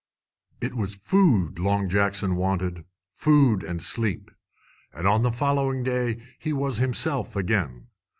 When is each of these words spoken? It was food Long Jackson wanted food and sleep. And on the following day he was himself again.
It 0.61 0.73
was 0.73 0.95
food 0.95 1.59
Long 1.59 1.87
Jackson 1.87 2.35
wanted 2.35 2.85
food 3.11 3.61
and 3.63 3.83
sleep. 3.83 4.31
And 4.91 5.05
on 5.07 5.21
the 5.21 5.29
following 5.31 5.83
day 5.83 6.17
he 6.39 6.53
was 6.53 6.79
himself 6.79 7.35
again. 7.35 7.85